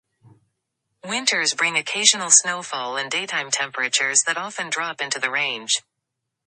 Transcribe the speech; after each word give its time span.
Winters 1.03 1.53
bring 1.53 1.77
occasional 1.77 2.31
snowfall 2.31 2.97
and 2.97 3.11
daytime 3.11 3.51
temperatures 3.51 4.21
that 4.25 4.35
often 4.35 4.67
drop 4.67 4.99
into 4.99 5.19
the 5.19 5.29
range. 5.29 5.83